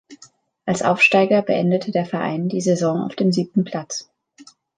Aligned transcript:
Als 0.65 0.81
Aufsteiger 0.81 1.43
beendete 1.43 1.91
der 1.91 2.07
Verein 2.07 2.49
die 2.49 2.61
Saison 2.61 3.03
auf 3.03 3.15
dem 3.15 3.31
siebten 3.31 3.63
Platz. 3.65 4.09